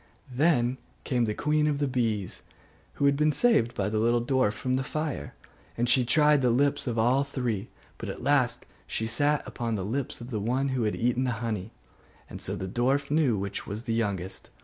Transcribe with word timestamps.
Then 0.33 0.79
came 1.03 1.25
the 1.25 1.35
queen 1.35 1.67
of 1.67 1.77
the 1.77 1.87
bees, 1.87 2.41
who 2.93 3.05
had 3.05 3.15
been 3.15 3.31
saved 3.31 3.75
by 3.75 3.87
the 3.87 3.99
little 3.99 4.25
dwarf 4.25 4.53
from 4.53 4.75
the 4.75 4.83
fire, 4.83 5.35
and 5.77 5.87
she 5.87 6.03
tried 6.03 6.41
the 6.41 6.49
lips 6.49 6.87
of 6.87 6.97
all 6.97 7.23
three; 7.23 7.69
but 7.99 8.09
at 8.09 8.23
last 8.23 8.65
she 8.87 9.05
sat 9.05 9.45
upon 9.47 9.75
the 9.75 9.85
lips 9.85 10.19
of 10.19 10.31
the 10.31 10.39
one 10.39 10.73
that 10.75 10.85
had 10.85 10.95
eaten 10.95 11.23
the 11.25 11.31
honey: 11.33 11.69
and 12.31 12.41
so 12.41 12.55
the 12.55 12.67
dwarf 12.67 13.11
knew 13.11 13.37
which 13.37 13.67
was 13.67 13.83
the 13.83 13.93
youngest. 13.93 14.49